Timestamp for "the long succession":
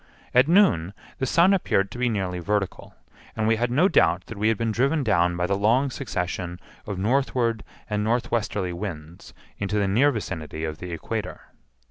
5.45-6.59